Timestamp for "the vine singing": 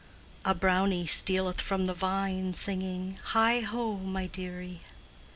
1.85-3.19